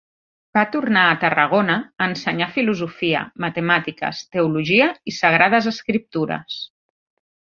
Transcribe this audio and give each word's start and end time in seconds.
Va 0.57 0.61
tornar 0.75 1.01
a 1.09 1.17
Tarragona 1.23 1.75
a 1.81 2.07
ensenyar 2.13 2.47
filosofia, 2.55 3.21
matemàtiques, 3.45 4.23
teologia 4.37 4.89
i 5.13 5.15
sagrades 5.19 5.69
escriptures. 5.75 6.59